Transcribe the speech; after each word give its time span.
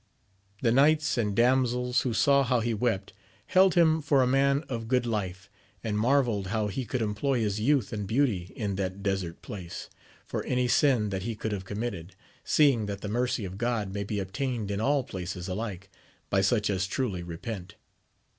The 0.63 0.71
knights 0.71 1.15
and 1.15 1.35
damsels, 1.35 2.01
who 2.01 2.11
saw 2.11 2.41
how 2.43 2.59
he 2.59 2.73
wept, 2.73 3.13
held 3.45 3.75
him 3.75 4.01
for 4.01 4.23
a 4.23 4.25
man 4.25 4.63
of 4.67 4.87
good 4.87 5.05
life, 5.05 5.47
and 5.83 5.95
marvelled 5.95 6.47
how 6.47 6.69
he 6.69 6.85
could 6.85 7.03
employ 7.03 7.41
his 7.41 7.59
youth 7.59 7.93
and 7.93 8.07
beauty 8.07 8.51
in 8.55 8.77
that 8.77 9.03
desert 9.03 9.43
place, 9.43 9.91
for 10.25 10.43
any 10.45 10.67
sin 10.67 11.09
that 11.09 11.21
he 11.21 11.35
could 11.35 11.51
have 11.51 11.65
committed, 11.65 12.15
seeing 12.43 12.87
that 12.87 13.01
the 13.01 13.09
mercy 13.09 13.45
of 13.45 13.59
God 13.59 13.93
may 13.93 14.03
be 14.03 14.17
obtained 14.17 14.71
in 14.71 14.81
all 14.81 15.03
places 15.03 15.47
alike, 15.47 15.87
by 16.31 16.41
such 16.41 16.71
as 16.71 16.87
truly 16.87 17.21
repent. 17.21 17.75